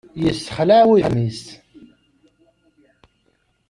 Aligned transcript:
Yessexlaɛ 0.23 0.81
wudem-is. 0.87 1.43